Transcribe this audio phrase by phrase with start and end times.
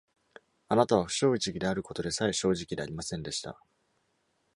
[0.67, 3.61] あなたは不正直であることでさえ正直でありませんでした。